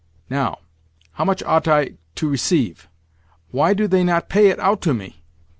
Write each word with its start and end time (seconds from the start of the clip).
Now, 0.31 0.57
how 1.11 1.25
much 1.25 1.43
ought 1.43 1.67
I 1.67 1.91
to 2.15 2.27
receive? 2.27 2.87
Why 3.51 3.75
do 3.75 3.87
they 3.87 4.03
not 4.03 4.29
pay 4.29 4.47
it 4.47 4.59
out 4.59 4.81
to 4.81 4.95
me? 4.95 5.21